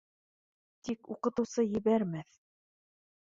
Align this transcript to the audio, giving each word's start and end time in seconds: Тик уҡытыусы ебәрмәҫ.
Тик 0.87 1.09
уҡытыусы 1.17 1.67
ебәрмәҫ. 1.75 2.41